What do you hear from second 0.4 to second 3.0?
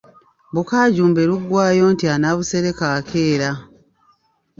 Bukaajumbe luggwaayo nti anaabusereka